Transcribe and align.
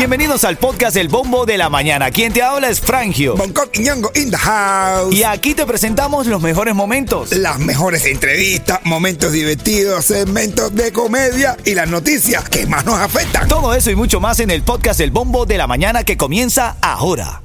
Bienvenidos 0.00 0.44
al 0.44 0.56
podcast 0.56 0.96
El 0.96 1.08
Bombo 1.08 1.44
de 1.44 1.58
la 1.58 1.68
Mañana. 1.68 2.10
Quien 2.10 2.32
te 2.32 2.42
habla 2.42 2.70
es 2.70 2.80
Frangio. 2.80 3.36
Bangkok 3.36 3.68
y 3.74 3.80
Ñongo 3.80 4.10
in 4.14 4.30
the 4.30 4.36
house. 4.36 5.14
Y 5.14 5.24
aquí 5.24 5.54
te 5.54 5.66
presentamos 5.66 6.26
los 6.26 6.40
mejores 6.40 6.74
momentos. 6.74 7.32
Las 7.32 7.58
mejores 7.58 8.06
entrevistas, 8.06 8.80
momentos 8.84 9.32
divertidos, 9.32 10.06
segmentos 10.06 10.74
de 10.74 10.90
comedia 10.90 11.56
y 11.66 11.74
las 11.74 11.88
noticias 11.88 12.48
que 12.48 12.66
más 12.66 12.86
nos 12.86 12.98
afectan. 12.98 13.46
Todo 13.46 13.74
eso 13.74 13.90
y 13.90 13.94
mucho 13.94 14.20
más 14.20 14.40
en 14.40 14.50
el 14.50 14.62
podcast 14.62 15.00
El 15.00 15.10
Bombo 15.10 15.44
de 15.44 15.58
la 15.58 15.66
Mañana 15.66 16.02
que 16.02 16.16
comienza 16.16 16.76
ahora. 16.80 17.42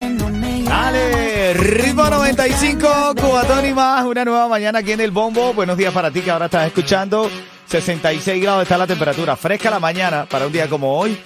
Dale, 0.00 1.54
ritmo 1.54 2.08
95, 2.08 3.14
Cubatón 3.20 3.66
y 3.66 3.74
más, 3.74 4.04
una 4.04 4.24
nueva 4.24 4.46
mañana 4.46 4.78
aquí 4.78 4.92
en 4.92 5.00
el 5.00 5.10
Bombo. 5.10 5.52
Buenos 5.52 5.76
días 5.76 5.92
para 5.92 6.12
ti 6.12 6.20
que 6.20 6.30
ahora 6.30 6.44
estás 6.44 6.66
escuchando. 6.66 7.28
66 7.68 8.42
grados 8.42 8.62
está 8.62 8.78
la 8.78 8.86
temperatura, 8.86 9.36
fresca 9.36 9.70
la 9.70 9.78
mañana 9.78 10.24
para 10.24 10.46
un 10.46 10.52
día 10.52 10.68
como 10.68 10.98
hoy. 10.98 11.18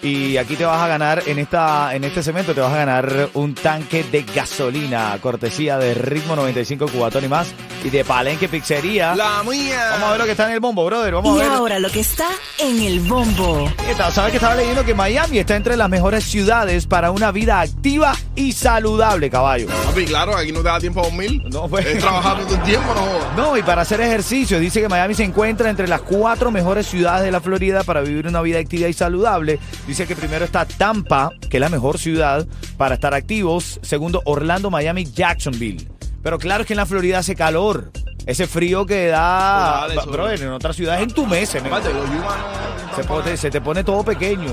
Y 0.00 0.36
aquí 0.36 0.54
te 0.54 0.64
vas 0.64 0.80
a 0.80 0.86
ganar, 0.86 1.22
en 1.26 1.40
esta 1.40 1.92
en 1.94 2.04
este 2.04 2.22
segmento 2.22 2.54
te 2.54 2.60
vas 2.60 2.72
a 2.72 2.76
ganar 2.76 3.30
un 3.34 3.54
tanque 3.54 4.04
de 4.04 4.22
gasolina, 4.22 5.18
cortesía 5.20 5.76
de 5.76 5.92
Ritmo 5.94 6.36
95 6.36 6.86
Cubatón 6.86 7.24
y 7.24 7.28
más, 7.28 7.48
y 7.82 7.90
de 7.90 8.04
Palenque 8.04 8.48
Pizzería. 8.48 9.16
La 9.16 9.42
mía. 9.42 9.88
Vamos 9.92 10.06
a 10.08 10.10
ver 10.12 10.20
lo 10.20 10.24
que 10.26 10.30
está 10.32 10.46
en 10.46 10.52
el 10.52 10.60
bombo, 10.60 10.84
brother. 10.84 11.14
Vamos 11.14 11.36
Y 11.36 11.40
a 11.40 11.44
ver. 11.44 11.52
ahora 11.52 11.78
lo 11.80 11.90
que 11.90 11.98
está 12.00 12.28
en 12.58 12.80
el 12.80 13.00
bombo. 13.00 13.68
¿Qué 13.88 13.94
tal? 13.96 14.12
¿Sabes 14.12 14.30
que 14.30 14.36
estaba 14.36 14.54
leyendo 14.54 14.84
que 14.84 14.94
Miami 14.94 15.38
está 15.40 15.56
entre 15.56 15.76
las 15.76 15.88
mejores 15.90 16.22
ciudades 16.24 16.86
para 16.86 17.10
una 17.10 17.32
vida 17.32 17.60
activa 17.60 18.14
y 18.36 18.52
saludable, 18.52 19.28
caballo? 19.30 19.66
Papi, 19.84 20.04
claro, 20.04 20.36
aquí 20.36 20.52
no 20.52 20.60
te 20.60 20.68
da 20.68 20.78
tiempo 20.78 21.00
a 21.00 21.04
dormir. 21.04 21.42
No, 21.52 21.66
pues. 21.66 21.84
Es 21.86 21.98
trabajar 21.98 22.38
todo 22.44 22.54
el 22.54 22.62
tiempo, 22.62 22.94
no 22.94 23.00
jodas. 23.00 23.36
No, 23.36 23.56
y 23.56 23.62
para 23.64 23.82
hacer 23.82 24.00
ejercicio, 24.00 24.60
dice 24.60 24.80
que 24.80 24.88
Miami 24.88 25.14
se 25.14 25.24
encuentra 25.24 25.68
entre 25.70 25.88
las 25.88 26.02
cuatro 26.02 26.52
mejores 26.52 26.86
ciudades 26.86 27.24
de 27.24 27.32
la 27.32 27.40
Florida 27.40 27.82
para 27.82 28.00
vivir 28.00 28.28
una 28.28 28.40
vida 28.42 28.60
activa 28.60 28.86
y 28.88 28.92
saludable. 28.92 29.58
Dice 29.88 30.06
que 30.06 30.14
primero 30.14 30.44
está 30.44 30.66
Tampa, 30.66 31.30
que 31.48 31.56
es 31.56 31.60
la 31.62 31.70
mejor 31.70 31.98
ciudad 31.98 32.46
para 32.76 32.96
estar 32.96 33.14
activos. 33.14 33.80
Segundo, 33.82 34.20
Orlando, 34.26 34.70
Miami, 34.70 35.04
Jacksonville. 35.06 35.88
Pero 36.22 36.38
claro 36.38 36.64
que 36.66 36.74
en 36.74 36.76
la 36.76 36.84
Florida 36.86 37.18
hace 37.20 37.34
calor. 37.34 37.90
Ese 38.26 38.46
frío 38.46 38.84
que 38.84 39.06
da. 39.06 39.86
Brother, 40.06 40.42
en 40.42 40.48
otras 40.52 40.76
ciudades 40.76 41.02
en 41.02 41.10
tu 41.10 41.24
mes. 41.26 41.48
Se, 41.48 41.60
los 41.62 43.06
pone- 43.06 43.36
se 43.38 43.50
te 43.50 43.60
pone 43.62 43.82
todo 43.82 44.04
pequeño. 44.04 44.52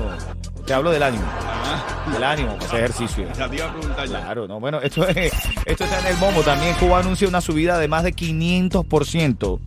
Te 0.66 0.72
hablo 0.72 0.90
del 0.90 1.02
ánimo. 1.02 1.24
Del 2.10 2.24
ánimo 2.24 2.54
para 2.54 2.64
hacer 2.66 2.78
ejercicio. 2.84 3.26
Ya 3.36 3.48
te 3.48 3.56
iba 3.56 3.66
a 3.66 3.72
preguntar 3.74 4.08
ya. 4.08 4.20
Claro, 4.22 4.48
no, 4.48 4.58
bueno, 4.58 4.80
esto, 4.80 5.06
es, 5.06 5.32
esto 5.66 5.84
está 5.84 6.00
en 6.00 6.06
el 6.06 6.16
bombo. 6.16 6.40
También 6.42 6.74
Cuba 6.76 7.00
anuncia 7.00 7.28
una 7.28 7.42
subida 7.42 7.78
de 7.78 7.88
más 7.88 8.04
de 8.04 8.14
500% 8.14 9.60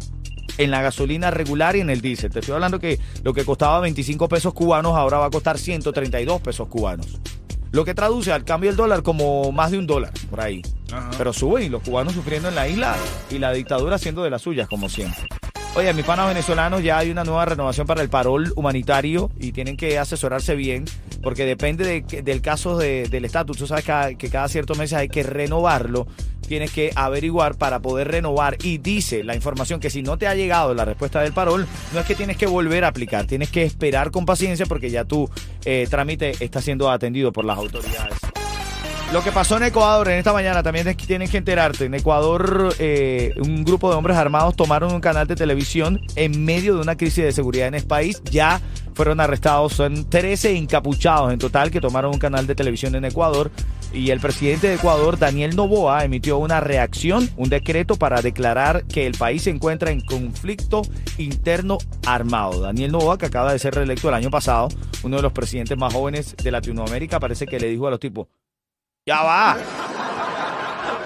en 0.57 0.71
la 0.71 0.81
gasolina 0.81 1.31
regular 1.31 1.75
y 1.75 1.81
en 1.81 1.89
el 1.89 2.01
diésel. 2.01 2.31
Te 2.31 2.39
estoy 2.39 2.55
hablando 2.55 2.79
que 2.79 2.99
lo 3.23 3.33
que 3.33 3.45
costaba 3.45 3.79
25 3.79 4.27
pesos 4.29 4.53
cubanos 4.53 4.95
ahora 4.95 5.17
va 5.19 5.25
a 5.27 5.29
costar 5.29 5.57
132 5.57 6.41
pesos 6.41 6.67
cubanos. 6.67 7.19
Lo 7.71 7.85
que 7.85 7.93
traduce 7.93 8.31
al 8.31 8.43
cambio 8.45 8.69
del 8.71 8.77
dólar 8.77 9.03
como 9.03 9.51
más 9.51 9.69
de 9.71 9.77
un 9.77 9.85
dólar 9.85 10.11
por 10.29 10.41
ahí. 10.41 10.61
Ajá. 10.91 11.11
Pero 11.17 11.33
suben 11.33 11.63
y 11.63 11.69
los 11.69 11.83
cubanos 11.83 12.13
sufriendo 12.13 12.49
en 12.49 12.55
la 12.55 12.67
isla 12.67 12.95
y 13.29 13.37
la 13.37 13.51
dictadura 13.51 13.97
haciendo 13.97 14.23
de 14.23 14.31
las 14.31 14.41
suyas, 14.41 14.67
como 14.67 14.89
siempre. 14.89 15.27
Oye, 15.75 15.93
mis 15.93 16.03
panas 16.03 16.27
venezolanos, 16.27 16.81
ya 16.81 16.97
hay 16.97 17.11
una 17.11 17.23
nueva 17.23 17.45
renovación 17.45 17.85
para 17.85 18.01
el 18.01 18.09
parol 18.09 18.51
humanitario 18.55 19.29
y 19.39 19.51
tienen 19.51 19.77
que 19.77 19.99
asesorarse 19.99 20.55
bien 20.55 20.85
porque 21.21 21.45
depende 21.45 21.85
de 21.85 22.21
del 22.23 22.41
caso 22.41 22.75
de- 22.75 23.07
del 23.07 23.25
estatus. 23.25 23.57
Tú 23.57 23.67
sabes 23.67 23.83
que 23.83 23.87
cada, 23.91 24.13
que 24.15 24.29
cada 24.31 24.47
ciertos 24.47 24.79
meses 24.79 24.97
hay 24.97 25.09
que 25.09 25.21
renovarlo. 25.21 26.07
Tienes 26.49 26.71
que 26.71 26.91
averiguar 26.95 27.53
para 27.53 27.79
poder 27.79 28.07
renovar 28.07 28.57
y 28.63 28.79
dice 28.79 29.23
la 29.23 29.35
información 29.35 29.79
que 29.79 29.91
si 29.91 30.01
no 30.01 30.17
te 30.17 30.25
ha 30.25 30.33
llegado 30.33 30.73
la 30.73 30.83
respuesta 30.83 31.21
del 31.21 31.31
parol, 31.31 31.67
no 31.93 31.99
es 31.99 32.05
que 32.07 32.15
tienes 32.15 32.37
que 32.37 32.47
volver 32.47 32.85
a 32.85 32.87
aplicar, 32.87 33.27
tienes 33.27 33.51
que 33.51 33.61
esperar 33.61 34.09
con 34.09 34.25
paciencia 34.25 34.65
porque 34.65 34.89
ya 34.89 35.05
tu 35.05 35.29
eh, 35.63 35.85
trámite 35.91 36.33
está 36.39 36.59
siendo 36.59 36.89
atendido 36.89 37.31
por 37.31 37.45
las 37.45 37.55
autoridades. 37.55 38.18
Lo 39.11 39.23
que 39.23 39.31
pasó 39.31 39.57
en 39.57 39.63
Ecuador 39.63 40.07
en 40.09 40.19
esta 40.19 40.33
mañana 40.33 40.61
también 40.61 40.95
tienes 40.95 41.31
que 41.31 41.37
enterarte. 41.37 41.85
En 41.85 41.95
Ecuador, 41.95 42.75
eh, 42.77 43.33
un 43.39 43.63
grupo 43.63 43.89
de 43.89 43.95
hombres 43.95 44.15
armados 44.15 44.55
tomaron 44.55 44.93
un 44.93 45.01
canal 45.01 45.25
de 45.25 45.35
televisión 45.35 45.99
en 46.15 46.45
medio 46.45 46.75
de 46.75 46.81
una 46.81 46.95
crisis 46.95 47.23
de 47.23 47.31
seguridad 47.31 47.67
en 47.67 47.73
el 47.73 47.85
país. 47.85 48.21
Ya 48.25 48.61
fueron 48.93 49.19
arrestados, 49.19 49.73
son 49.73 50.07
13 50.07 50.55
encapuchados 50.57 51.33
en 51.33 51.39
total 51.39 51.71
que 51.71 51.81
tomaron 51.81 52.13
un 52.13 52.19
canal 52.19 52.45
de 52.45 52.53
televisión 52.53 52.93
en 52.93 53.05
Ecuador. 53.05 53.49
Y 53.91 54.11
el 54.11 54.19
presidente 54.19 54.67
de 54.67 54.75
Ecuador, 54.75 55.17
Daniel 55.17 55.55
Noboa, 55.55 56.05
emitió 56.05 56.37
una 56.37 56.59
reacción, 56.59 57.27
un 57.35 57.49
decreto 57.49 57.95
para 57.95 58.21
declarar 58.21 58.85
que 58.85 59.07
el 59.07 59.13
país 59.17 59.41
se 59.41 59.49
encuentra 59.49 59.89
en 59.89 60.01
conflicto 60.01 60.83
interno 61.17 61.79
armado. 62.05 62.61
Daniel 62.61 62.91
Noboa, 62.91 63.17
que 63.17 63.25
acaba 63.25 63.53
de 63.53 63.57
ser 63.57 63.73
reelecto 63.73 64.07
el 64.09 64.13
año 64.13 64.29
pasado, 64.29 64.67
uno 65.01 65.15
de 65.15 65.23
los 65.23 65.33
presidentes 65.33 65.75
más 65.79 65.91
jóvenes 65.91 66.35
de 66.35 66.51
Latinoamérica, 66.51 67.19
parece 67.19 67.47
que 67.47 67.59
le 67.59 67.69
dijo 67.69 67.87
a 67.87 67.89
los 67.89 67.99
tipos, 67.99 68.27
ya 69.09 69.21
va. 69.23 69.57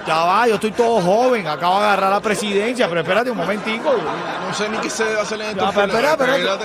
Ya 0.06 0.22
va, 0.24 0.46
yo 0.46 0.56
estoy 0.56 0.72
todo 0.72 1.00
joven, 1.00 1.46
acabo 1.46 1.78
de 1.80 1.86
agarrar 1.86 2.10
la 2.10 2.20
presidencia, 2.20 2.86
pero 2.88 3.00
espérate 3.00 3.30
un 3.30 3.38
momentico. 3.38 3.90
No 4.46 4.52
sé 4.54 4.68
ni 4.68 4.76
qué 4.76 4.90
se 4.90 5.04
debe 5.04 5.20
hacer 5.20 5.40
en 5.40 5.48
estos 5.48 5.74
pero 5.74 5.86
espera, 5.86 6.12
espera. 6.12 6.58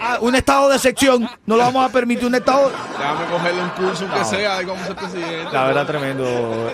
Ah, 0.00 0.18
un 0.20 0.34
estado 0.34 0.68
de 0.70 0.78
sección, 0.80 1.28
no 1.46 1.56
lo 1.56 1.62
vamos 1.62 1.88
a 1.88 1.92
permitir 1.92 2.26
un 2.26 2.34
estado... 2.34 2.72
Déjame 2.98 3.24
cogerle 3.30 3.62
un 3.62 3.68
curso, 3.70 4.04
aunque 4.04 4.18
No. 4.18 4.24
sea, 4.24 4.58
de 4.58 4.64
cómo 4.66 4.84
ser 4.84 4.96
presidente. 4.96 5.52
La 5.52 5.64
verdad, 5.66 5.86
tremendo. 5.86 6.24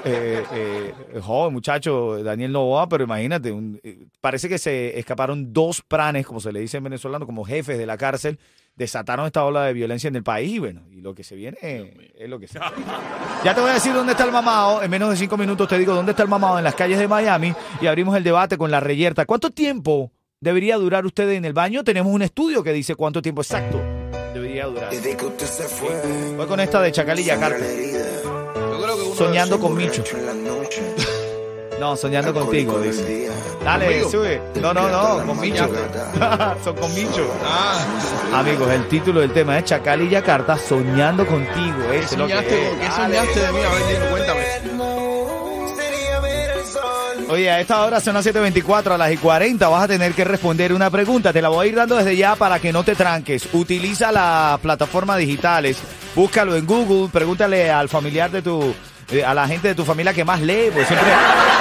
eh, 0.04 0.44
eh, 0.53 0.94
joven, 1.21 1.53
muchacho, 1.53 2.22
Daniel 2.22 2.53
Novoa, 2.53 2.88
pero 2.88 3.04
imagínate, 3.04 3.53
un- 3.53 3.78
eh, 3.82 4.06
parece 4.22 4.48
que 4.48 4.56
se 4.59 4.98
escaparon 4.98 5.53
dos 5.53 5.82
pranes, 5.87 6.27
como 6.27 6.41
se 6.41 6.50
le 6.53 6.60
dice 6.60 6.78
en 6.78 6.84
venezolano, 6.84 7.27
como 7.27 7.44
jefes 7.44 7.77
de 7.77 7.84
la 7.84 7.98
cárcel, 7.98 8.38
desataron 8.78 9.27
esta 9.27 9.44
ola 9.44 9.65
de 9.65 9.72
violencia 9.72 10.06
en 10.06 10.16
el 10.16 10.22
país 10.22 10.53
y 10.53 10.59
bueno, 10.61 10.83
y 10.93 11.00
lo 11.00 11.15
que 11.15 11.25
se 11.25 11.34
viene 11.34 11.59
es 12.16 12.28
lo 12.28 12.39
que 12.39 12.47
se 12.47 12.61
Ya 13.44 13.55
te 13.55 13.61
voy 13.61 13.71
a 13.71 13.75
decir 13.75 13.93
dónde 13.93 14.12
está 14.12 14.25
el 14.25 14.33
mamado, 14.33 14.83
en 14.83 14.91
menos 14.91 15.11
de 15.11 15.16
cinco 15.16 15.37
minutos 15.37 15.69
te 15.69 15.77
digo 15.77 15.94
dónde 15.94 16.12
está 16.12 16.22
el 16.22 16.28
mamado 16.28 16.59
en 16.59 16.65
las 16.65 16.77
calles 16.77 16.99
de 16.99 17.09
Miami 17.09 17.53
y 17.81 17.87
abrimos 17.89 18.16
el 18.16 18.22
debate 18.22 18.56
con 18.56 18.71
la 18.71 18.78
reyerta. 18.78 19.27
¿Cuánto 19.27 19.50
tiempo 19.50 20.12
debería 20.41 20.77
durar 20.77 21.05
usted 21.05 21.28
en 21.31 21.44
el 21.44 21.53
baño? 21.53 21.83
Tenemos 21.83 22.12
un 22.12 22.22
estudio 22.22 22.62
que 22.62 22.72
dice 22.72 22.94
cuánto 22.94 23.21
tiempo 23.21 23.43
exacto 23.43 23.83
debería 24.33 24.66
durar. 24.66 24.93
Voy 26.37 26.47
con 26.47 26.60
esta 26.60 26.81
de 26.81 26.93
Chacal 26.93 27.19
y 27.19 27.25
Yacarta. 27.25 27.59
Yo 27.59 28.83
creo 28.83 28.97
que 28.97 29.03
uno 29.03 29.15
Soñando 29.16 29.56
de 29.56 29.62
con 29.62 29.77
Micho. 29.77 30.05
No, 31.78 31.97
soñando 31.97 32.34
contigo, 32.34 32.81
dice. 32.81 33.31
Dale, 33.65 33.87
¿Conmigo? 33.87 34.11
sube. 34.11 34.43
No, 34.61 34.75
no, 34.75 34.89
no, 34.89 35.27
con 35.27 35.41
Micho. 35.41 35.69
Son 36.65 36.77
con 36.77 36.94
Micho. 36.94 37.31
Ah, 37.44 37.78
Amigos, 38.34 38.71
el 38.71 38.89
título 38.89 39.21
del 39.21 39.33
tema 39.33 39.59
es 39.59 39.65
Chacal 39.65 40.03
y 40.03 40.09
Yacarta 40.09 40.59
soñando 40.59 41.27
contigo. 41.27 41.77
¿qué 41.91 41.99
es 41.99 42.16
lo 42.16 42.27
que 42.27 42.33
soñaste? 42.34 42.66
es. 42.72 42.78
¿Qué 42.78 42.91
soñaste 42.91 43.41
de 43.41 43.53
mí? 43.53 43.59
A 43.61 43.71
ver, 43.71 43.87
dime, 43.89 44.06
cuéntame. 44.11 44.41
Oye, 47.31 47.50
a 47.50 47.61
esta 47.61 47.84
hora 47.84 48.00
son 48.00 48.15
las 48.15 48.27
7.24, 48.27 48.93
a 48.93 48.97
las 48.99 49.12
y 49.12 49.19
40 49.19 49.69
vas 49.69 49.84
a 49.84 49.89
tener 49.89 50.15
que 50.15 50.25
responder 50.25 50.72
una 50.72 50.89
pregunta. 50.91 51.31
Te 51.31 51.43
la 51.43 51.50
voy 51.50 51.66
a 51.66 51.69
ir 51.69 51.77
dando 51.77 51.97
desde 51.97 52.16
ya 52.16 52.37
para 52.37 52.59
que 52.59 52.72
no 52.72 52.84
te 52.84 52.95
tranques. 52.95 53.47
Utiliza 53.53 54.10
las 54.10 54.59
plataformas 54.60 55.19
digitales, 55.19 55.77
búscalo 56.15 56.56
en 56.56 56.65
Google, 56.65 57.10
pregúntale 57.12 57.71
al 57.71 57.91
familiar 57.91 58.31
de 58.31 58.41
tu, 58.41 58.75
eh, 59.10 59.24
a 59.24 59.32
la 59.32 59.48
gente 59.48 59.69
de 59.69 59.74
tu 59.74 59.86
familia 59.86 60.12
que 60.12 60.22
más 60.22 60.41
lee, 60.41 60.70
porque 60.70 60.84
siempre, 60.84 61.08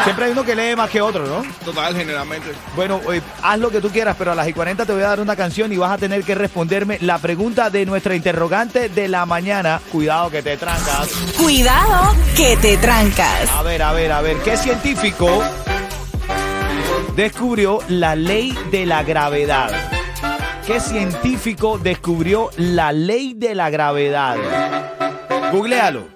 siempre 0.04 0.26
hay 0.26 0.32
uno 0.32 0.44
que 0.44 0.54
lee 0.54 0.76
más 0.76 0.90
que 0.90 1.02
otro, 1.02 1.26
¿no? 1.26 1.44
Total, 1.64 1.96
generalmente. 1.96 2.50
Bueno, 2.76 3.00
eh, 3.14 3.22
haz 3.42 3.58
lo 3.60 3.70
que 3.70 3.80
tú 3.80 3.90
quieras, 3.90 4.18
pero 4.20 4.34
a 4.34 4.36
las 4.36 4.48
y 4.50 4.54
40 4.54 4.86
te 4.86 4.92
voy 4.92 5.02
a 5.02 5.08
dar 5.08 5.22
una 5.22 5.36
canción 5.38 5.72
y 5.72 5.78
vas 5.78 5.92
a 5.92 5.98
tener 5.98 6.24
que 6.24 6.36
responderme 6.36 6.98
la 7.00 7.20
pregunta 7.20 7.70
de 7.70 7.86
nuestra 7.86 8.16
interrogante 8.16 8.90
de 8.90 9.08
la 9.08 9.26
mañana. 9.26 9.80
Cuidado 9.92 10.30
que 10.30 10.42
te 10.44 10.58
trancas. 10.58 11.08
Cuidado 11.38 12.14
que 12.36 12.58
te 12.58 12.76
trancas. 12.78 13.50
A 13.52 13.64
ver, 13.64 13.82
a 13.82 13.94
ver, 13.94 14.12
a 14.12 14.22
ver, 14.22 14.38
¿qué 14.44 14.58
científico 14.58 15.42
descubrió 17.16 17.80
la 17.88 18.16
ley 18.16 18.58
de 18.72 18.86
la 18.86 19.04
gravedad? 19.04 19.72
¿Qué 20.66 20.82
científico 20.82 21.78
descubrió 21.78 22.50
la 22.58 22.92
ley 22.92 23.34
de 23.36 23.56
la 23.56 23.70
gravedad? 23.70 24.36
Googlealo, 25.54 26.10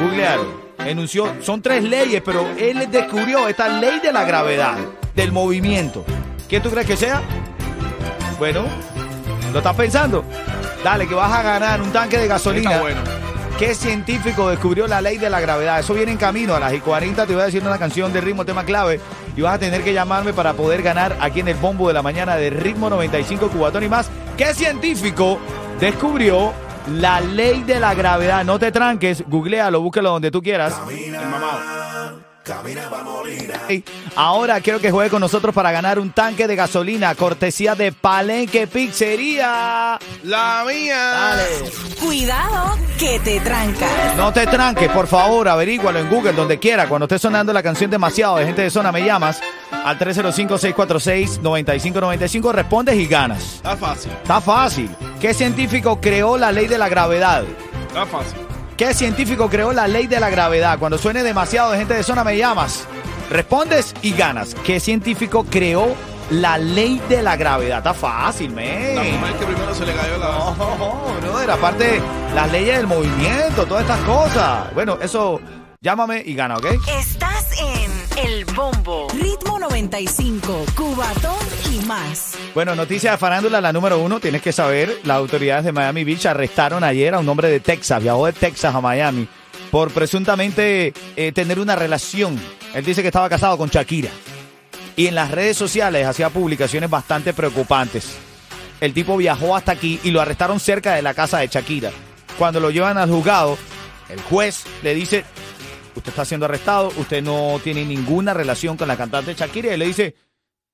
googlealo. 0.00 0.67
Enunció, 0.88 1.36
son 1.42 1.60
tres 1.60 1.84
leyes, 1.84 2.22
pero 2.24 2.48
él 2.56 2.88
descubrió 2.90 3.46
esta 3.46 3.68
ley 3.68 4.00
de 4.00 4.10
la 4.10 4.24
gravedad, 4.24 4.78
del 5.14 5.32
movimiento. 5.32 6.02
¿Qué 6.48 6.60
tú 6.60 6.70
crees 6.70 6.86
que 6.86 6.96
sea? 6.96 7.20
Bueno, 8.38 8.64
¿lo 9.52 9.58
estás 9.58 9.76
pensando? 9.76 10.24
Dale, 10.82 11.06
que 11.06 11.14
vas 11.14 11.30
a 11.30 11.42
ganar 11.42 11.82
un 11.82 11.92
tanque 11.92 12.16
de 12.16 12.26
gasolina. 12.26 12.70
Está 12.70 12.82
bueno. 12.82 13.00
¿Qué 13.58 13.74
científico 13.74 14.48
descubrió 14.48 14.86
la 14.86 15.02
ley 15.02 15.18
de 15.18 15.28
la 15.28 15.40
gravedad? 15.40 15.78
Eso 15.78 15.92
viene 15.92 16.12
en 16.12 16.16
camino. 16.16 16.54
A 16.54 16.60
las 16.60 16.72
y 16.72 16.80
40 16.80 17.26
te 17.26 17.34
voy 17.34 17.42
a 17.42 17.46
decir 17.46 17.62
una 17.62 17.78
canción 17.78 18.10
de 18.10 18.22
ritmo, 18.22 18.46
tema 18.46 18.64
clave. 18.64 18.98
Y 19.36 19.42
vas 19.42 19.56
a 19.56 19.58
tener 19.58 19.84
que 19.84 19.92
llamarme 19.92 20.32
para 20.32 20.54
poder 20.54 20.80
ganar 20.80 21.18
aquí 21.20 21.40
en 21.40 21.48
el 21.48 21.56
bombo 21.56 21.88
de 21.88 21.94
la 21.94 22.02
mañana 22.02 22.36
de 22.36 22.48
ritmo 22.48 22.88
95 22.88 23.48
Cubatón 23.50 23.84
y 23.84 23.88
más. 23.88 24.08
¿Qué 24.38 24.54
científico 24.54 25.38
descubrió 25.80 26.54
la 26.88 27.20
ley 27.20 27.62
de 27.62 27.80
la 27.80 27.94
gravedad? 27.94 28.44
No 28.44 28.58
te 28.58 28.72
tranques, 28.72 29.24
googlealo, 29.26 29.80
búscalo 29.80 30.10
donde 30.10 30.30
tú 30.30 30.42
quieras. 30.42 30.74
El 30.88 31.12
mamado. 31.12 32.28
Hey, 33.68 33.84
Ahora 34.16 34.60
quiero 34.60 34.80
que 34.80 34.90
juegue 34.90 35.10
con 35.10 35.20
nosotros 35.20 35.54
para 35.54 35.70
ganar 35.70 35.98
un 35.98 36.12
tanque 36.12 36.46
de 36.46 36.56
gasolina, 36.56 37.14
cortesía 37.14 37.74
de 37.74 37.92
Palenque 37.92 38.66
Pizzería. 38.66 39.98
La 40.24 40.64
mía. 40.66 40.96
Dale. 40.96 41.42
Cuidado 42.00 42.78
que 42.98 43.20
te 43.20 43.40
trancas. 43.40 44.16
No 44.16 44.32
te 44.32 44.46
tranques, 44.46 44.90
por 44.90 45.06
favor, 45.06 45.48
averígualo 45.48 45.98
en 45.98 46.08
Google, 46.08 46.32
donde 46.32 46.58
quiera. 46.58 46.88
Cuando 46.88 47.04
esté 47.04 47.18
sonando 47.18 47.52
la 47.52 47.62
canción 47.62 47.90
demasiado 47.90 48.36
de 48.36 48.46
gente 48.46 48.62
de 48.62 48.70
zona, 48.70 48.92
me 48.92 49.04
llamas 49.04 49.40
al 49.88 49.98
305-646-9595, 49.98 52.52
respondes 52.52 52.96
y 52.96 53.06
ganas. 53.06 53.54
Está 53.56 53.76
fácil. 53.76 54.12
Está 54.12 54.40
fácil. 54.40 54.90
¿Qué 55.20 55.34
científico 55.34 56.00
creó 56.00 56.36
la 56.36 56.52
ley 56.52 56.66
de 56.66 56.78
la 56.78 56.88
gravedad? 56.88 57.44
Está 57.88 58.06
fácil. 58.06 58.38
¿Qué 58.76 58.94
científico 58.94 59.48
creó 59.48 59.72
la 59.72 59.88
ley 59.88 60.06
de 60.06 60.20
la 60.20 60.30
gravedad? 60.30 60.78
Cuando 60.78 60.98
suene 60.98 61.22
demasiado 61.22 61.72
de 61.72 61.78
gente 61.78 61.94
de 61.94 62.02
zona, 62.02 62.22
me 62.22 62.36
llamas. 62.36 62.84
Respondes 63.30 63.94
y 64.02 64.12
ganas. 64.12 64.54
¿Qué 64.64 64.78
científico 64.78 65.44
creó 65.50 65.94
la 66.30 66.58
ley 66.58 67.00
de 67.08 67.22
la 67.22 67.36
gravedad? 67.36 67.78
Está 67.78 67.94
fácil, 67.94 68.50
La 68.50 68.56
men. 68.56 69.18
mujer 69.18 69.34
que 69.38 69.46
primero 69.46 69.74
se 69.74 69.86
le 69.86 69.94
cayó 69.94 70.18
la 70.18 70.28
base. 70.28 70.58
No, 70.58 71.02
brother, 71.22 71.50
aparte, 71.50 72.00
las 72.34 72.52
leyes 72.52 72.76
del 72.76 72.86
movimiento, 72.86 73.64
todas 73.66 73.82
estas 73.82 73.98
cosas. 74.00 74.72
Bueno, 74.74 74.98
eso, 75.02 75.40
llámame 75.80 76.22
y 76.24 76.34
gana, 76.34 76.56
¿ok? 76.58 76.66
Estás 77.00 77.37
en 77.37 77.37
El 78.24 78.44
Bombo. 78.46 79.06
Ritmo 79.12 79.60
95, 79.60 80.66
Cubatón 80.74 81.36
y 81.72 81.86
más. 81.86 82.36
Bueno, 82.52 82.74
noticia 82.74 83.12
de 83.12 83.16
farándula, 83.16 83.60
la 83.60 83.72
número 83.72 84.00
uno, 84.00 84.18
tienes 84.18 84.42
que 84.42 84.52
saber, 84.52 85.00
las 85.04 85.18
autoridades 85.18 85.64
de 85.64 85.70
Miami 85.70 86.02
Beach 86.02 86.26
arrestaron 86.26 86.82
ayer 86.82 87.14
a 87.14 87.20
un 87.20 87.28
hombre 87.28 87.48
de 87.48 87.60
Texas, 87.60 88.02
viajó 88.02 88.26
de 88.26 88.32
Texas 88.32 88.74
a 88.74 88.80
Miami, 88.80 89.28
por 89.70 89.92
presuntamente 89.92 90.92
eh, 91.14 91.30
tener 91.30 91.60
una 91.60 91.76
relación. 91.76 92.40
Él 92.74 92.84
dice 92.84 93.02
que 93.02 93.08
estaba 93.08 93.28
casado 93.28 93.56
con 93.56 93.68
Shakira. 93.68 94.10
Y 94.96 95.06
en 95.06 95.14
las 95.14 95.30
redes 95.30 95.56
sociales 95.56 96.04
hacía 96.04 96.30
publicaciones 96.30 96.90
bastante 96.90 97.32
preocupantes. 97.32 98.16
El 98.80 98.94
tipo 98.94 99.16
viajó 99.16 99.54
hasta 99.54 99.72
aquí 99.72 100.00
y 100.02 100.10
lo 100.10 100.20
arrestaron 100.20 100.58
cerca 100.58 100.94
de 100.94 101.02
la 101.02 101.14
casa 101.14 101.38
de 101.38 101.46
Shakira. 101.46 101.92
Cuando 102.36 102.58
lo 102.58 102.70
llevan 102.70 102.98
al 102.98 103.10
juzgado, 103.10 103.56
el 104.08 104.20
juez 104.22 104.64
le 104.82 104.94
dice, 104.94 105.24
usted 105.98 106.10
está 106.10 106.24
siendo 106.24 106.46
arrestado, 106.46 106.90
usted 106.96 107.22
no 107.22 107.60
tiene 107.62 107.84
ninguna 107.84 108.34
relación 108.34 108.76
con 108.76 108.88
la 108.88 108.96
cantante 108.96 109.34
Shakira. 109.34 109.74
Y 109.74 109.76
le 109.76 109.86
dice, 109.86 110.14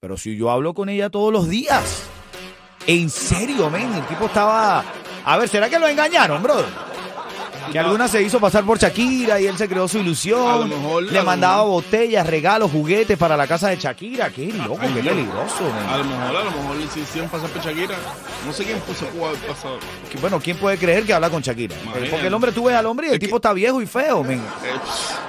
pero 0.01 0.17
si 0.17 0.37
yo 0.37 0.51
hablo 0.51 0.75
con 0.75 0.89
ella 0.89 1.11
todos 1.11 1.33
los 1.33 1.49
días. 1.49 2.05
En 2.87 3.11
serio, 3.11 3.71
men, 3.71 3.93
el 3.95 4.07
tipo 4.07 4.27
estaba... 4.27 4.85
A 5.25 5.37
ver, 5.39 5.49
¿será 5.49 5.69
que 5.69 5.79
lo 5.79 5.89
engañaron, 5.89 6.43
brother? 6.43 6.94
Que 7.73 7.79
alguna 7.79 8.09
se 8.09 8.23
hizo 8.23 8.39
pasar 8.41 8.65
por 8.65 8.79
Shakira 8.79 9.41
y 9.41 9.47
él 9.47 9.57
se 9.59 9.69
creó 9.69 9.89
su 9.89 9.99
A 9.99 10.01
lo 10.01 10.07
ilusión. 10.07 10.69
mejor- 10.69 11.03
a 11.05 11.07
le 11.07 11.19
lo 11.19 11.25
mandaba 11.25 11.57
mejor- 11.65 11.71
botellas, 11.83 12.27
regalos, 12.27 12.71
juguetes 12.71 13.17
para 13.19 13.37
la 13.37 13.47
casa 13.47 13.69
de 13.69 13.77
Shakira. 13.77 14.31
Qué 14.31 14.47
loco, 14.53 14.79
qué 14.81 14.89
peligroso, 15.03 15.63
men. 15.63 15.89
A 15.89 15.97
lo 15.99 16.05
mejor, 16.05 16.37
a 16.37 16.45
lo 16.45 16.51
mejor 16.51 16.77
le 16.77 16.85
hicieron 17.03 17.29
pasar 17.31 17.51
por 17.51 17.63
Shakira. 17.63 17.97
No 18.47 18.53
sé 18.53 18.65
quién 18.65 18.79
puso 18.81 19.07
pudo 19.07 19.27
haber 19.27 19.39
pasado. 19.41 19.79
Bueno, 20.21 20.41
¿quién 20.41 20.57
puede 20.57 20.79
creer 20.79 21.05
que 21.05 21.13
habla 21.15 21.31
con 21.31 21.43
Shakira? 21.43 21.75
Imagínate. 21.83 22.11
Porque 22.11 22.27
el 22.27 22.35
hombre 22.35 22.53
tú 22.53 22.65
ves 22.65 22.77
al 22.77 22.87
hombre 22.87 23.07
y 23.07 23.11
el 23.11 23.15
Es 23.15 23.21
que- 23.21 23.27
tipo 23.27 23.37
está 23.37 23.53
viejo 23.53 23.81
y 23.83 23.87
feo, 23.87 24.23
men. 24.23 24.39
Eh, 24.39 24.43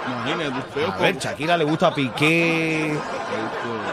imagínate, 0.07 0.66
feo. 0.74 0.92
A 0.92 0.98
ver, 0.98 1.18
Shakira 1.18 1.57
le 1.57 1.63
gusta 1.63 1.94
Piqué. 1.94 2.98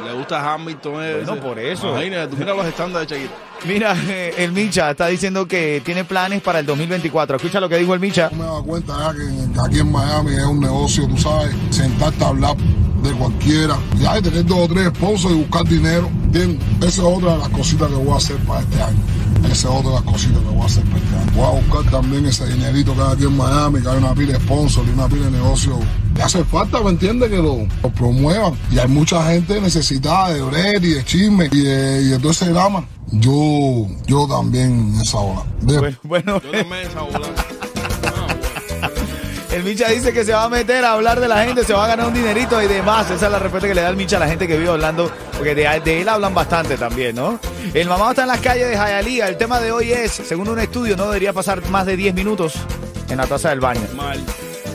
Le- 0.05 0.13
gusta 0.13 0.53
Hamilton. 0.55 0.93
Bueno, 0.93 1.37
por 1.37 1.59
eso. 1.59 1.89
Imagínate, 1.91 2.29
tú 2.29 2.37
mira 2.37 2.55
los 2.55 2.67
estándares 2.67 3.09
de 3.09 3.17
Shakira. 3.17 3.33
Mira, 3.65 3.97
eh, 4.09 4.35
el 4.39 4.51
Micha 4.51 4.91
está 4.91 5.07
diciendo 5.07 5.47
que 5.47 5.81
tiene 5.85 6.03
planes 6.05 6.43
para 6.43 6.59
el 6.59 6.67
2024. 6.67 7.37
Escucha 7.37 7.61
lo 7.61 7.69
que 7.69 7.77
dijo 7.79 7.95
el 7.95 8.01
Micha. 8.01 8.29
me 8.31 8.39
he 8.41 8.43
dado 8.43 8.65
cuenta 8.65 8.93
ya 8.99 9.13
que 9.13 9.61
aquí 9.61 9.79
en 9.79 9.93
Miami 9.93 10.33
es 10.35 10.45
un 10.45 10.59
negocio, 10.61 11.07
tú 11.07 11.17
sabes, 11.17 11.55
sentarte 11.71 12.25
a 12.25 12.29
hablar 12.29 12.57
de 12.57 13.11
cualquiera, 13.13 13.77
ya 13.99 14.15
de 14.15 14.23
tener 14.23 14.47
dos 14.47 14.59
o 14.59 14.69
tres 14.69 14.87
esposos 14.87 15.31
y 15.31 15.35
buscar 15.35 15.65
dinero. 15.65 16.11
Bien, 16.27 16.59
esa 16.81 16.89
es 16.89 16.99
otra 16.99 17.33
de 17.35 17.39
las 17.39 17.49
cositas 17.51 17.89
que 17.89 17.95
voy 17.95 18.11
a 18.13 18.17
hacer 18.17 18.37
para 18.39 18.61
este 18.63 18.83
año. 18.83 18.99
Esa 19.45 19.53
es 19.53 19.65
otra 19.67 19.91
de 19.91 19.95
las 19.95 20.05
cositas 20.05 20.39
que 20.43 20.49
voy 20.49 20.63
a 20.63 20.67
hacer 20.67 20.85
para 20.85 20.97
este 20.99 21.17
año. 21.17 21.31
Voy 21.37 21.47
a 21.47 21.61
buscar 21.63 21.91
también 21.93 22.27
ese 22.27 22.47
dinerito 22.49 22.95
que 22.97 23.01
hay 23.01 23.13
aquí 23.13 23.25
en 23.25 23.37
Miami, 23.37 23.81
que 23.81 23.89
hay 23.89 23.97
una 23.99 24.13
pila 24.15 24.33
de 24.33 24.41
sponsors 24.41 24.89
y 24.89 24.91
una 24.91 25.07
pila 25.09 25.27
de 25.27 25.31
negocios. 25.31 25.77
Hace 26.23 26.45
falta, 26.45 26.81
¿me 26.81 26.91
entiendes? 26.91 27.31
Que 27.31 27.37
lo, 27.37 27.67
lo 27.83 27.91
promuevan. 27.91 28.55
Y 28.71 28.79
hay 28.79 28.89
mucha 28.89 29.25
gente 29.27 29.61
necesitada 29.61 30.33
de 30.33 30.43
bread 30.43 30.83
y 30.83 30.95
de 30.95 31.05
chisme 31.05 31.49
y 31.51 31.61
de, 31.61 32.03
y 32.03 32.09
de 32.11 32.19
todo 32.19 32.31
ese 32.33 32.51
drama. 32.51 32.85
Yo, 33.11 33.87
yo 34.07 34.27
también 34.29 34.93
en 34.95 35.01
esa 35.01 35.19
hora. 35.19 35.43
De- 35.61 35.79
Bueno, 35.79 35.99
bueno, 36.05 36.41
Yo 36.43 36.51
también 36.51 36.87
esa 36.87 37.01
el 39.53 39.65
Micha 39.65 39.89
dice 39.89 40.13
que 40.15 40.25
se 40.25 40.33
va 40.33 40.45
a 40.45 40.49
meter 40.49 40.83
a 40.85 40.93
hablar 40.95 41.21
de 41.21 41.29
la 41.29 41.45
gente, 41.45 41.63
se 41.65 41.75
va 41.75 41.85
a 41.85 41.89
ganar 41.89 42.07
un 42.07 42.15
dinerito 42.15 42.63
y 42.63 42.69
demás. 42.69 43.11
Esa 43.11 43.27
es 43.27 43.33
la 43.33 43.39
respuesta 43.39 43.69
que 43.69 43.75
le 43.75 43.83
da 43.83 43.91
el 43.91 43.97
Micha 43.97 44.17
a 44.17 44.21
la 44.21 44.29
gente 44.29 44.47
que 44.49 44.57
vive 44.57 44.71
hablando, 44.71 45.11
porque 45.37 45.55
de, 45.55 45.69
de 45.85 46.01
él 46.01 46.09
hablan 46.09 46.35
bastante 46.35 46.79
también, 46.79 47.17
¿no? 47.17 47.39
El 47.75 47.87
mamá 47.89 48.11
está 48.11 48.23
en 48.23 48.29
las 48.29 48.41
calles 48.41 48.69
de 48.69 48.75
Hialeah. 48.77 49.29
El 49.29 49.37
tema 49.37 49.61
de 49.61 49.73
hoy 49.73 49.93
es, 49.93 50.13
según 50.13 50.49
un 50.49 50.59
estudio, 50.59 50.97
no 50.97 51.05
debería 51.07 51.35
pasar 51.35 51.63
más 51.69 51.85
de 51.85 51.97
10 51.97 52.15
minutos 52.15 52.55
en 53.11 53.19
la 53.19 53.27
taza 53.27 53.51
del 53.51 53.61
baño. 53.61 53.83
Mal. 53.95 54.19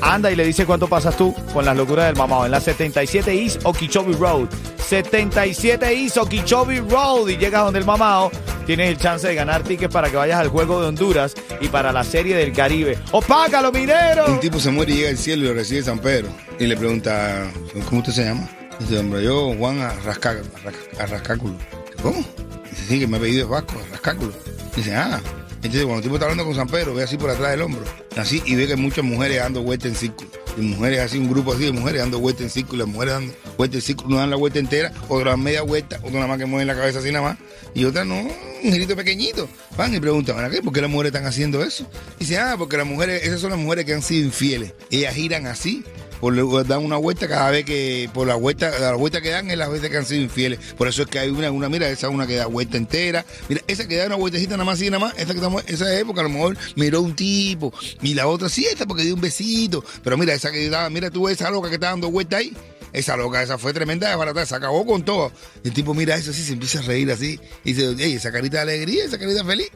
Anda 0.01 0.31
y 0.31 0.35
le 0.35 0.45
dice 0.45 0.65
cuánto 0.65 0.87
pasas 0.87 1.15
tú 1.17 1.33
con 1.53 1.65
las 1.65 1.75
locuras 1.75 2.05
del 2.07 2.15
mamado 2.15 2.45
en 2.45 2.51
la 2.51 2.59
77 2.59 3.33
East 3.33 3.61
Okeechobee 3.63 4.15
Road. 4.15 4.47
77 4.77 5.91
East 5.91 6.17
Okeechobee 6.17 6.81
Road 6.81 7.27
y 7.29 7.37
llegas 7.37 7.63
donde 7.63 7.79
el 7.79 7.85
mamado. 7.85 8.31
Tienes 8.65 8.89
el 8.89 8.97
chance 8.97 9.27
de 9.27 9.33
ganar 9.33 9.63
tickets 9.63 9.93
para 9.93 10.09
que 10.09 10.17
vayas 10.17 10.39
al 10.39 10.49
juego 10.49 10.81
de 10.81 10.87
Honduras 10.87 11.33
y 11.61 11.69
para 11.69 11.91
la 11.93 12.03
serie 12.03 12.35
del 12.35 12.51
Caribe. 12.51 12.97
¡Opácalo, 13.11 13.71
minero! 13.71 14.25
Un 14.27 14.39
tipo 14.41 14.59
se 14.59 14.71
muere 14.71 14.91
y 14.91 14.95
llega 14.97 15.09
al 15.09 15.17
cielo 15.17 15.45
y 15.45 15.47
lo 15.47 15.53
recibe 15.53 15.83
San 15.83 15.99
Pedro. 15.99 16.27
Y 16.59 16.67
le 16.67 16.75
pregunta, 16.75 17.49
¿cómo 17.87 17.99
usted 18.01 18.11
se 18.11 18.25
llama? 18.25 18.49
Dice, 18.79 18.99
hombre, 18.99 19.23
yo 19.23 19.55
Juan 19.57 19.79
Arrascáculo. 19.81 21.55
¿Cómo? 22.01 22.25
Dice, 22.69 22.83
sí, 22.87 22.99
que 22.99 23.07
me 23.07 23.17
ha 23.17 23.19
pedido 23.21 23.47
vasco, 23.47 23.75
Arrascáculo. 23.87 24.33
Dice, 24.75 24.95
ah. 24.95 25.21
Entonces, 25.67 25.85
cuando 25.85 25.97
el 25.97 26.03
tipo 26.03 26.15
está 26.15 26.25
hablando 26.27 26.45
con 26.45 26.55
San 26.55 26.67
Pedro, 26.69 26.95
ve 26.95 27.03
así 27.03 27.17
por 27.17 27.29
atrás 27.29 27.51
del 27.51 27.61
hombro. 27.61 27.83
Así, 28.15 28.41
y 28.45 28.55
ve 28.55 28.67
que 28.67 28.77
muchas 28.77 29.03
mujeres 29.03 29.39
dando 29.39 29.63
vueltas 29.63 29.91
en 29.91 29.95
círculo. 29.95 30.29
Y 30.57 30.61
mujeres 30.61 30.99
así, 31.01 31.17
un 31.17 31.29
grupo 31.29 31.51
así 31.51 31.65
de 31.65 31.73
mujeres 31.73 32.01
dando 32.01 32.19
vueltas 32.19 32.43
en 32.43 32.49
círculo. 32.49 32.85
Las 32.85 32.93
mujeres 32.93 33.13
dando 33.15 33.33
vueltas 33.57 33.75
en 33.75 33.81
círculo, 33.81 34.09
no 34.09 34.17
dan 34.17 34.29
la 34.29 34.37
vuelta 34.37 34.59
entera, 34.59 34.93
otras 35.09 35.33
dan 35.33 35.43
media 35.43 35.63
vuelta, 35.63 35.97
otras 35.97 36.13
nada 36.13 36.27
más 36.27 36.37
que 36.37 36.45
mueven 36.45 36.67
la 36.67 36.75
cabeza 36.75 36.99
así 36.99 37.11
nada 37.11 37.27
más. 37.27 37.37
Y 37.73 37.83
otras 37.83 38.05
no, 38.05 38.15
un 38.15 38.71
girito 38.71 38.95
pequeñito. 38.95 39.49
Van 39.75 39.93
y 39.93 39.99
preguntan, 39.99 40.37
¿para 40.37 40.49
qué? 40.49 40.61
¿Por 40.61 40.71
qué 40.71 40.79
las 40.79 40.89
mujeres 40.89 41.13
están 41.13 41.27
haciendo 41.27 41.61
eso? 41.61 41.85
Dice, 42.17 42.37
ah, 42.37 42.55
porque 42.57 42.77
las 42.77 42.87
mujeres, 42.87 43.23
esas 43.23 43.41
son 43.41 43.49
las 43.49 43.59
mujeres 43.59 43.83
que 43.83 43.93
han 43.93 44.01
sido 44.01 44.25
infieles. 44.25 44.73
Ellas 44.89 45.15
giran 45.15 45.47
así 45.47 45.83
por, 46.19 46.67
dan 46.67 46.83
una 46.83 46.97
vuelta 46.97 47.27
cada 47.27 47.51
vez 47.51 47.65
que, 47.65 48.09
por 48.13 48.27
la 48.27 48.35
vuelta, 48.35 48.77
la 48.79 48.93
vuelta 48.95 49.21
que 49.21 49.29
dan 49.29 49.49
es 49.51 49.57
las 49.57 49.69
veces 49.69 49.89
que 49.89 49.97
han 49.97 50.05
sido 50.05 50.21
infieles. 50.21 50.59
Por 50.77 50.87
eso 50.87 51.03
es 51.03 51.07
que 51.07 51.19
hay 51.19 51.29
una, 51.29 51.51
una, 51.51 51.69
mira, 51.69 51.89
esa 51.89 52.09
una 52.09 52.27
que 52.27 52.35
da 52.35 52.47
vuelta 52.47 52.77
entera. 52.77 53.25
Mira, 53.49 53.61
esa 53.67 53.87
que 53.87 53.97
da 53.97 54.07
una 54.07 54.15
vueltecita 54.15 54.51
nada 54.51 54.65
más 54.65 54.75
así, 54.75 54.89
nada 54.89 55.05
más, 55.05 55.13
esa 55.17 55.27
que 55.27 55.39
estamos, 55.39 55.63
esa 55.67 55.97
época 55.97 56.21
a 56.21 56.23
lo 56.23 56.29
mejor 56.29 56.57
miró 56.75 57.01
un 57.01 57.15
tipo. 57.15 57.73
Y 58.01 58.13
la 58.13 58.27
otra 58.27 58.49
sí, 58.49 58.65
esta 58.65 58.85
porque 58.85 59.03
dio 59.03 59.13
un 59.13 59.21
besito. 59.21 59.83
Pero 60.03 60.17
mira, 60.17 60.33
esa 60.33 60.51
que 60.51 60.69
da, 60.69 60.89
mira 60.89 61.09
tú 61.09 61.27
esa 61.27 61.49
loca 61.49 61.69
que 61.69 61.75
está 61.75 61.89
dando 61.89 62.09
vuelta 62.09 62.37
ahí. 62.37 62.55
Esa 62.93 63.17
loca, 63.17 63.43
esa 63.43 63.57
fue 63.57 63.73
tremenda 63.73 64.09
de 64.09 64.15
barata, 64.15 64.45
se 64.45 64.55
acabó 64.55 64.85
con 64.85 65.03
todo. 65.03 65.31
El 65.63 65.73
tipo 65.73 65.93
mira 65.93 66.15
eso 66.15 66.31
así, 66.31 66.43
se 66.43 66.53
empieza 66.53 66.79
a 66.79 66.83
reír 66.83 67.11
así. 67.11 67.39
Y 67.63 67.73
dice, 67.73 67.95
ey, 68.03 68.13
esa 68.13 68.31
carita 68.31 68.57
de 68.57 68.73
alegría, 68.73 69.05
esa 69.05 69.19
carita 69.19 69.43
feliz. 69.43 69.69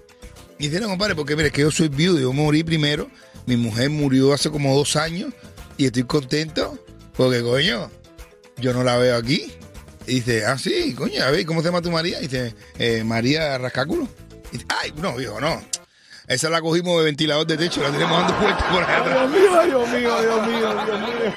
Y 0.57 0.69
dice, 0.69 0.79
no, 0.79 0.88
compadre, 0.88 1.15
porque 1.15 1.36
mira, 1.36 1.48
es 1.48 1.53
que 1.53 1.62
yo 1.62 1.71
soy 1.71 1.89
viudo, 1.89 2.19
yo 2.19 2.33
morí 2.33 2.63
primero. 2.63 3.10
Mi 3.45 3.57
mujer 3.57 3.89
murió 3.89 4.33
hace 4.33 4.50
como 4.50 4.75
dos 4.75 4.95
años 4.95 5.33
y 5.77 5.85
estoy 5.85 6.03
contento 6.03 6.77
porque, 7.15 7.41
coño, 7.41 7.89
yo 8.57 8.73
no 8.73 8.83
la 8.83 8.97
veo 8.97 9.17
aquí. 9.17 9.51
Y 10.07 10.15
dice, 10.15 10.45
ah, 10.45 10.57
sí, 10.57 10.93
coño, 10.95 11.23
a 11.23 11.31
ver, 11.31 11.45
¿cómo 11.45 11.61
se 11.61 11.67
llama 11.67 11.81
tu 11.81 11.91
María? 11.91 12.19
Y 12.19 12.23
dice, 12.23 12.55
eh, 12.79 13.03
María 13.03 13.57
Rascáculo. 13.57 14.07
Y 14.51 14.57
dice, 14.57 14.65
ay, 14.81 14.93
no, 14.97 15.19
hijo, 15.19 15.39
no. 15.39 15.61
Esa 16.27 16.49
la 16.49 16.61
cogimos 16.61 16.97
de 16.97 17.05
ventilador 17.05 17.45
de 17.45 17.57
techo, 17.57 17.81
la 17.81 17.91
tenemos 17.91 18.17
dando 18.21 18.33
vueltas 18.39 18.63
por 18.71 18.83
allá 18.83 18.97
atrás. 18.99 19.31
Dios 19.31 19.41
mío, 19.41 19.63
Dios 19.65 19.89
mío, 19.89 20.21
Dios 20.21 20.47
mío, 20.47 20.85
Dios 20.85 20.99
mío. 21.01 21.33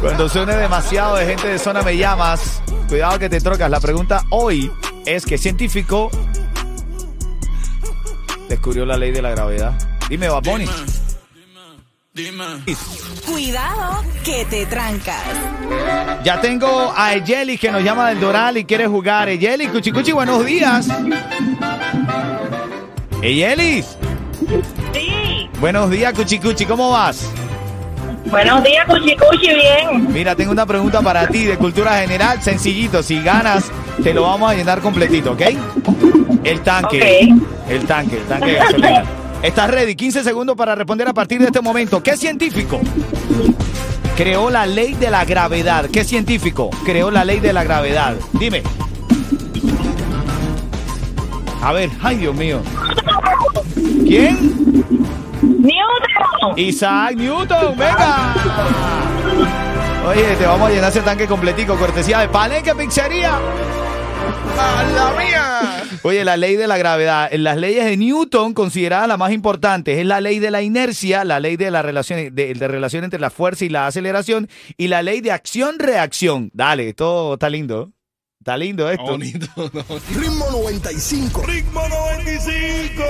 Cuando 0.00 0.28
suene 0.28 0.56
demasiado 0.56 1.16
de 1.16 1.26
gente 1.26 1.48
de 1.48 1.58
zona 1.58 1.82
me 1.82 1.96
llamas. 1.96 2.62
Cuidado 2.88 3.18
que 3.18 3.28
te 3.28 3.40
trocas. 3.40 3.70
La 3.70 3.78
pregunta 3.78 4.24
hoy 4.30 4.72
es 5.06 5.24
que 5.24 5.38
científico 5.38 6.10
descubrió 8.48 8.84
la 8.84 8.96
ley 8.96 9.12
de 9.12 9.22
la 9.22 9.30
gravedad. 9.30 9.72
Dime, 10.08 10.28
Baboni. 10.28 10.66
Cuidado 13.24 14.04
que 14.22 14.44
te 14.44 14.66
trancas. 14.66 15.16
Ya 16.22 16.42
tengo 16.42 16.92
a 16.94 17.14
Eyeli 17.14 17.56
que 17.56 17.72
nos 17.72 17.82
llama 17.82 18.10
del 18.10 18.20
Doral 18.20 18.58
y 18.58 18.66
quiere 18.66 18.86
jugar. 18.86 19.30
Eyeli, 19.30 19.68
Cuchicuchi, 19.68 20.12
buenos 20.12 20.44
días. 20.44 20.88
Eyelis. 23.22 23.96
Sí. 24.92 25.48
Buenos 25.58 25.88
días, 25.88 26.12
Cuchicuchi, 26.12 26.66
¿cómo 26.66 26.90
vas? 26.90 27.30
Buenos 28.26 28.62
días, 28.62 28.86
Cuchi 28.86 29.16
Cuchi, 29.16 29.54
bien. 29.54 30.12
Mira, 30.12 30.36
tengo 30.36 30.52
una 30.52 30.66
pregunta 30.66 31.00
para 31.00 31.26
ti 31.28 31.44
de 31.44 31.56
cultura 31.56 31.98
general, 31.98 32.42
sencillito. 32.42 33.02
Si 33.02 33.22
ganas, 33.22 33.70
te 34.02 34.12
lo 34.12 34.24
vamos 34.24 34.50
a 34.50 34.54
llenar 34.54 34.80
completito, 34.80 35.32
¿ok? 35.32 35.42
El 36.44 36.60
tanque. 36.60 37.30
El 37.70 37.86
tanque, 37.86 38.18
el 38.18 38.24
tanque 38.24 38.46
de 38.46 38.58
gasolina. 38.58 39.04
¿Estás 39.42 39.68
ready? 39.72 39.96
15 39.96 40.22
segundos 40.22 40.56
para 40.56 40.76
responder 40.76 41.08
a 41.08 41.12
partir 41.12 41.40
de 41.40 41.46
este 41.46 41.60
momento. 41.60 42.00
¿Qué 42.00 42.16
científico 42.16 42.80
creó 44.16 44.50
la 44.50 44.66
ley 44.66 44.94
de 44.94 45.10
la 45.10 45.24
gravedad? 45.24 45.90
¿Qué 45.92 46.04
científico 46.04 46.70
creó 46.84 47.10
la 47.10 47.24
ley 47.24 47.40
de 47.40 47.52
la 47.52 47.64
gravedad? 47.64 48.14
Dime. 48.34 48.62
A 51.60 51.72
ver, 51.72 51.90
ay 52.02 52.18
Dios 52.18 52.36
mío. 52.36 52.60
¿Quién? 54.06 54.84
Newton. 55.42 56.56
Isaac 56.56 57.16
Newton, 57.16 57.76
venga. 57.76 58.34
Oye, 60.06 60.36
te 60.36 60.46
vamos 60.46 60.68
a 60.68 60.72
llenar 60.72 60.90
ese 60.90 61.00
tanque 61.00 61.26
completico, 61.26 61.74
cortesía 61.76 62.20
de 62.20 62.28
Palenque 62.28 62.74
Pizzería. 62.76 63.40
¡A 64.58 64.84
la 64.84 65.12
mía! 65.22 65.82
Oye, 66.02 66.24
la 66.24 66.36
ley 66.36 66.56
de 66.56 66.66
la 66.66 66.76
gravedad, 66.76 67.28
en 67.32 67.44
las 67.44 67.56
leyes 67.56 67.84
de 67.84 67.96
Newton, 67.96 68.54
considerada 68.54 69.06
la 69.06 69.16
más 69.16 69.32
importante, 69.32 70.00
es 70.00 70.06
la 70.06 70.20
ley 70.20 70.38
de 70.38 70.50
la 70.50 70.62
inercia, 70.62 71.24
la 71.24 71.38
ley 71.40 71.56
de 71.56 71.70
la 71.70 71.82
relación, 71.82 72.34
de, 72.34 72.54
de 72.54 72.68
relación 72.68 73.04
entre 73.04 73.20
la 73.20 73.30
fuerza 73.30 73.64
y 73.64 73.68
la 73.68 73.86
aceleración, 73.86 74.48
y 74.76 74.88
la 74.88 75.02
ley 75.02 75.20
de 75.20 75.32
acción-reacción. 75.32 76.50
Dale, 76.52 76.88
esto 76.88 77.34
está 77.34 77.48
lindo. 77.48 77.92
Está 78.40 78.56
lindo 78.56 78.90
esto. 78.90 79.04
Bonito, 79.04 79.46
¿no? 79.56 79.84
Ritmo 80.20 80.50
95. 80.50 81.44
Ritmo 81.46 81.80
95. 81.88 83.02